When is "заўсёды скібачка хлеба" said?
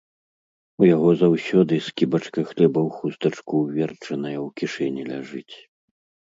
1.23-2.79